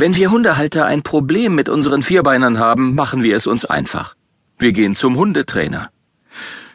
Wenn 0.00 0.16
wir 0.16 0.30
Hundehalter 0.30 0.86
ein 0.86 1.02
Problem 1.02 1.54
mit 1.54 1.68
unseren 1.68 2.02
Vierbeinern 2.02 2.58
haben, 2.58 2.94
machen 2.94 3.22
wir 3.22 3.36
es 3.36 3.46
uns 3.46 3.66
einfach. 3.66 4.14
Wir 4.58 4.72
gehen 4.72 4.94
zum 4.94 5.18
Hundetrainer. 5.18 5.90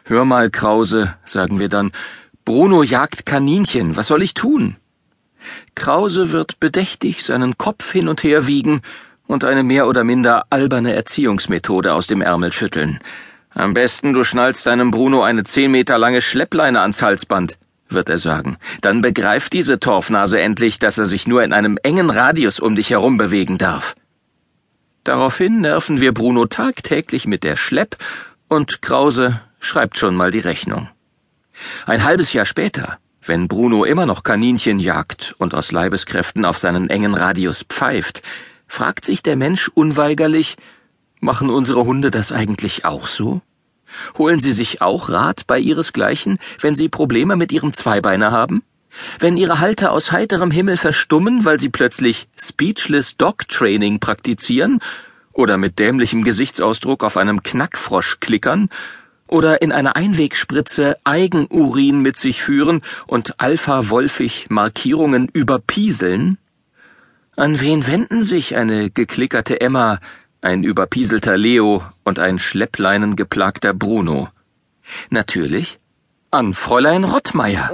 Hör 0.04 0.24
mal, 0.24 0.48
Krause, 0.48 1.16
sagen 1.24 1.58
wir 1.58 1.68
dann, 1.68 1.90
Bruno 2.44 2.84
jagt 2.84 3.26
Kaninchen, 3.26 3.96
was 3.96 4.06
soll 4.06 4.22
ich 4.22 4.34
tun? 4.34 4.76
Krause 5.74 6.30
wird 6.30 6.60
bedächtig 6.60 7.24
seinen 7.24 7.58
Kopf 7.58 7.90
hin 7.90 8.06
und 8.06 8.22
her 8.22 8.46
wiegen 8.46 8.80
und 9.26 9.42
eine 9.42 9.64
mehr 9.64 9.88
oder 9.88 10.04
minder 10.04 10.44
alberne 10.50 10.94
Erziehungsmethode 10.94 11.94
aus 11.94 12.06
dem 12.06 12.20
Ärmel 12.20 12.52
schütteln. 12.52 13.00
Am 13.50 13.74
besten 13.74 14.12
du 14.12 14.22
schnallst 14.22 14.68
deinem 14.68 14.92
Bruno 14.92 15.24
eine 15.24 15.42
zehn 15.42 15.72
Meter 15.72 15.98
lange 15.98 16.20
Schleppleine 16.20 16.80
ans 16.80 17.02
Halsband, 17.02 17.58
wird 17.96 18.08
er 18.08 18.18
sagen. 18.18 18.56
Dann 18.80 19.00
begreift 19.00 19.52
diese 19.52 19.80
Torfnase 19.80 20.40
endlich, 20.40 20.78
dass 20.78 20.98
er 20.98 21.06
sich 21.06 21.26
nur 21.26 21.42
in 21.42 21.52
einem 21.52 21.76
engen 21.82 22.10
Radius 22.10 22.60
um 22.60 22.76
dich 22.76 22.90
herum 22.90 23.16
bewegen 23.16 23.58
darf. 23.58 23.96
Daraufhin 25.02 25.60
nerven 25.60 26.00
wir 26.00 26.14
Bruno 26.14 26.46
tagtäglich 26.46 27.26
mit 27.26 27.42
der 27.42 27.56
Schlepp 27.56 27.96
und 28.48 28.80
Krause 28.82 29.40
schreibt 29.58 29.98
schon 29.98 30.14
mal 30.14 30.30
die 30.30 30.38
Rechnung. 30.38 30.88
Ein 31.86 32.04
halbes 32.04 32.32
Jahr 32.32 32.46
später, 32.46 32.98
wenn 33.24 33.48
Bruno 33.48 33.84
immer 33.84 34.06
noch 34.06 34.22
Kaninchen 34.22 34.78
jagt 34.78 35.34
und 35.38 35.54
aus 35.54 35.72
Leibeskräften 35.72 36.44
auf 36.44 36.58
seinen 36.58 36.88
engen 36.88 37.14
Radius 37.14 37.64
pfeift, 37.68 38.22
fragt 38.68 39.04
sich 39.04 39.24
der 39.24 39.34
Mensch 39.34 39.68
unweigerlich, 39.74 40.56
Machen 41.20 41.50
unsere 41.50 41.84
Hunde 41.84 42.10
das 42.10 42.30
eigentlich 42.30 42.84
auch 42.84 43.06
so? 43.06 43.40
Holen 44.18 44.40
sie 44.40 44.52
sich 44.52 44.82
auch 44.82 45.08
Rat 45.08 45.46
bei 45.46 45.58
ihresgleichen, 45.58 46.38
wenn 46.60 46.74
sie 46.74 46.88
Probleme 46.88 47.36
mit 47.36 47.52
ihrem 47.52 47.72
Zweibeiner 47.72 48.32
haben? 48.32 48.62
Wenn 49.18 49.36
ihre 49.36 49.60
Halter 49.60 49.92
aus 49.92 50.12
heiterem 50.12 50.50
Himmel 50.50 50.76
verstummen, 50.76 51.44
weil 51.44 51.60
sie 51.60 51.68
plötzlich 51.68 52.28
Speechless 52.40 53.16
Dog 53.16 53.48
Training 53.48 54.00
praktizieren 54.00 54.80
oder 55.32 55.58
mit 55.58 55.78
dämlichem 55.78 56.24
Gesichtsausdruck 56.24 57.04
auf 57.04 57.16
einem 57.16 57.42
Knackfrosch 57.42 58.20
klickern 58.20 58.70
oder 59.28 59.60
in 59.60 59.72
einer 59.72 59.96
Einwegspritze 59.96 60.96
Eigenurin 61.04 62.00
mit 62.00 62.16
sich 62.16 62.42
führen 62.42 62.80
und 63.06 63.40
alpha-wolfig 63.40 64.46
Markierungen 64.48 65.28
überpieseln? 65.32 66.38
An 67.36 67.60
wen 67.60 67.86
wenden 67.86 68.24
sich 68.24 68.56
eine 68.56 68.88
geklickerte 68.88 69.60
Emma, 69.60 70.00
ein 70.46 70.62
überpieselter 70.62 71.36
Leo 71.36 71.82
und 72.04 72.20
ein 72.20 72.38
schleppleinengeplagter 72.38 73.74
Bruno. 73.74 74.28
Natürlich 75.10 75.80
an 76.30 76.54
Fräulein 76.54 77.02
Rottmeier. 77.02 77.72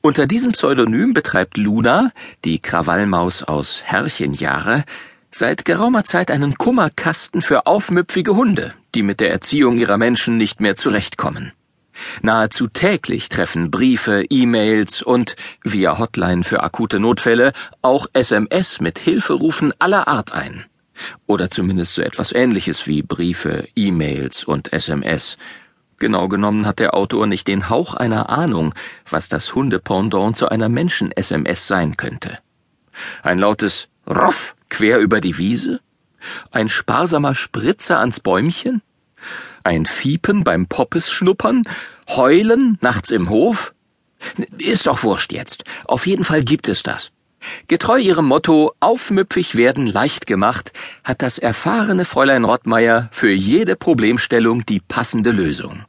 Unter 0.00 0.26
diesem 0.26 0.50
Pseudonym 0.50 1.14
betreibt 1.14 1.56
Luna, 1.56 2.10
die 2.44 2.58
Krawallmaus 2.58 3.44
aus 3.44 3.84
Herrchenjahre, 3.84 4.82
seit 5.30 5.64
geraumer 5.64 6.02
Zeit 6.02 6.32
einen 6.32 6.58
Kummerkasten 6.58 7.40
für 7.40 7.66
aufmüpfige 7.66 8.34
Hunde, 8.34 8.74
die 8.96 9.04
mit 9.04 9.20
der 9.20 9.30
Erziehung 9.30 9.76
ihrer 9.78 9.96
Menschen 9.96 10.36
nicht 10.38 10.60
mehr 10.60 10.74
zurechtkommen. 10.74 11.52
Nahezu 12.22 12.66
täglich 12.66 13.28
treffen 13.28 13.70
Briefe, 13.70 14.24
E-Mails 14.28 15.02
und, 15.02 15.36
via 15.62 15.98
Hotline 16.00 16.42
für 16.42 16.64
akute 16.64 16.98
Notfälle, 16.98 17.52
auch 17.80 18.08
SMS 18.12 18.80
mit 18.80 18.98
Hilferufen 18.98 19.72
aller 19.78 20.08
Art 20.08 20.32
ein. 20.32 20.64
Oder 21.26 21.50
zumindest 21.50 21.94
so 21.94 22.02
etwas 22.02 22.32
ähnliches 22.32 22.86
wie 22.86 23.02
Briefe, 23.02 23.68
E-Mails 23.74 24.44
und 24.44 24.72
SMS. 24.72 25.36
Genau 25.98 26.28
genommen 26.28 26.66
hat 26.66 26.78
der 26.78 26.94
Autor 26.94 27.26
nicht 27.26 27.48
den 27.48 27.68
Hauch 27.68 27.94
einer 27.94 28.28
Ahnung, 28.28 28.74
was 29.10 29.28
das 29.28 29.54
Hundependant 29.54 30.36
zu 30.36 30.48
einer 30.48 30.68
Menschen-SMS 30.68 31.66
sein 31.66 31.96
könnte. 31.96 32.38
Ein 33.22 33.38
lautes 33.38 33.88
Roff 34.06 34.54
quer 34.68 34.98
über 35.00 35.20
die 35.20 35.38
Wiese? 35.38 35.80
Ein 36.50 36.68
sparsamer 36.68 37.34
Spritzer 37.34 37.98
ans 38.00 38.20
Bäumchen? 38.20 38.82
Ein 39.64 39.86
Fiepen 39.86 40.44
beim 40.44 40.66
Poppes-Schnuppern? 40.66 41.64
Heulen 42.08 42.78
nachts 42.80 43.10
im 43.10 43.28
Hof? 43.28 43.74
Ist 44.56 44.86
doch 44.86 45.02
wurscht 45.02 45.32
jetzt. 45.32 45.64
Auf 45.84 46.06
jeden 46.06 46.24
Fall 46.24 46.42
gibt 46.42 46.68
es 46.68 46.82
das. 46.82 47.10
Getreu 47.68 47.98
ihrem 47.98 48.26
Motto 48.26 48.72
Aufmüpfig 48.80 49.54
werden 49.54 49.86
leicht 49.86 50.26
gemacht, 50.26 50.72
hat 51.04 51.22
das 51.22 51.38
erfahrene 51.38 52.04
Fräulein 52.04 52.44
Rottmeier 52.44 53.08
für 53.12 53.30
jede 53.30 53.76
Problemstellung 53.76 54.66
die 54.66 54.80
passende 54.80 55.30
Lösung. 55.30 55.84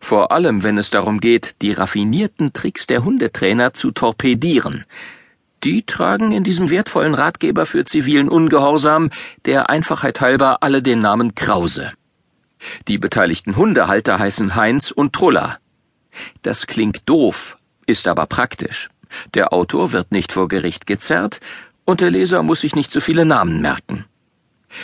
Vor 0.00 0.30
allem, 0.30 0.62
wenn 0.62 0.78
es 0.78 0.90
darum 0.90 1.20
geht, 1.20 1.62
die 1.62 1.72
raffinierten 1.72 2.52
Tricks 2.52 2.86
der 2.86 3.04
Hundetrainer 3.04 3.72
zu 3.72 3.90
torpedieren. 3.90 4.84
Die 5.64 5.84
tragen 5.84 6.30
in 6.30 6.44
diesem 6.44 6.68
wertvollen 6.68 7.14
Ratgeber 7.14 7.64
für 7.64 7.84
zivilen 7.84 8.28
Ungehorsam 8.28 9.10
der 9.46 9.70
Einfachheit 9.70 10.20
halber 10.20 10.62
alle 10.62 10.82
den 10.82 11.00
Namen 11.00 11.34
Krause. 11.34 11.92
Die 12.86 12.98
beteiligten 12.98 13.56
Hundehalter 13.56 14.18
heißen 14.18 14.56
Heinz 14.56 14.90
und 14.90 15.14
Trulla. 15.14 15.58
Das 16.42 16.66
klingt 16.66 17.08
doof, 17.08 17.56
ist 17.86 18.06
aber 18.08 18.26
praktisch. 18.26 18.90
Der 19.34 19.52
Autor 19.52 19.92
wird 19.92 20.12
nicht 20.12 20.32
vor 20.32 20.48
Gericht 20.48 20.86
gezerrt 20.86 21.40
und 21.84 22.00
der 22.00 22.10
Leser 22.10 22.42
muss 22.42 22.60
sich 22.60 22.74
nicht 22.74 22.90
so 22.90 23.00
viele 23.00 23.24
Namen 23.24 23.60
merken. 23.60 24.04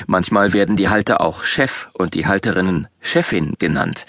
Manchmal 0.06 0.52
werden 0.52 0.76
die 0.76 0.88
Halter 0.88 1.20
auch 1.20 1.42
Chef 1.42 1.88
und 1.94 2.14
die 2.14 2.26
Halterinnen 2.26 2.88
Chefin 3.00 3.54
genannt. 3.58 4.06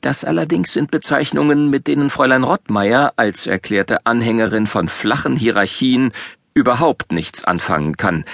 Das 0.00 0.24
allerdings 0.24 0.72
sind 0.72 0.90
Bezeichnungen, 0.90 1.70
mit 1.70 1.86
denen 1.86 2.10
Fräulein 2.10 2.44
Rottmeier 2.44 3.14
als 3.16 3.46
erklärte 3.46 4.04
Anhängerin 4.04 4.66
von 4.66 4.88
flachen 4.88 5.34
Hierarchien 5.34 6.12
überhaupt 6.52 7.10
nichts 7.10 7.42
anfangen 7.44 7.96
kann. 7.96 8.24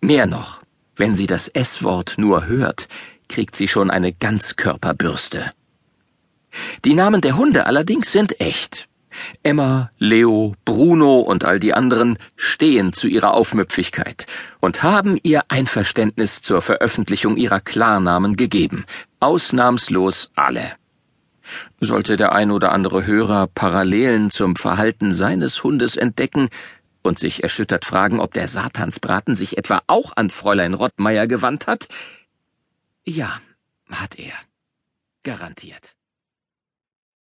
Mehr 0.00 0.26
noch, 0.26 0.60
wenn 0.96 1.14
sie 1.14 1.26
das 1.26 1.48
S-Wort 1.48 2.14
nur 2.16 2.46
hört, 2.46 2.88
kriegt 3.28 3.56
sie 3.56 3.68
schon 3.68 3.90
eine 3.90 4.12
Ganzkörperbürste. 4.12 5.52
Die 6.84 6.94
Namen 6.94 7.20
der 7.20 7.36
Hunde 7.36 7.66
allerdings 7.66 8.10
sind 8.10 8.40
echt. 8.40 8.88
Emma, 9.42 9.90
Leo, 9.98 10.54
Bruno 10.64 11.20
und 11.20 11.44
all 11.44 11.58
die 11.58 11.74
anderen 11.74 12.18
stehen 12.36 12.92
zu 12.92 13.08
ihrer 13.08 13.34
Aufmüpfigkeit 13.34 14.26
und 14.60 14.82
haben 14.82 15.18
ihr 15.22 15.42
Einverständnis 15.48 16.42
zur 16.42 16.62
Veröffentlichung 16.62 17.36
ihrer 17.36 17.60
Klarnamen 17.60 18.36
gegeben, 18.36 18.84
ausnahmslos 19.20 20.30
alle. 20.34 20.72
Sollte 21.80 22.16
der 22.16 22.32
ein 22.32 22.50
oder 22.50 22.72
andere 22.72 23.06
Hörer 23.06 23.46
Parallelen 23.48 24.30
zum 24.30 24.56
Verhalten 24.56 25.12
seines 25.12 25.62
Hundes 25.64 25.96
entdecken 25.96 26.48
und 27.02 27.18
sich 27.18 27.42
erschüttert 27.42 27.84
fragen, 27.84 28.20
ob 28.20 28.32
der 28.32 28.48
Satansbraten 28.48 29.34
sich 29.36 29.58
etwa 29.58 29.82
auch 29.86 30.16
an 30.16 30.30
Fräulein 30.30 30.74
Rottmeier 30.74 31.26
gewandt 31.26 31.66
hat? 31.66 31.88
Ja, 33.04 33.40
hat 33.90 34.18
er. 34.18 34.34
Garantiert. 35.24 35.94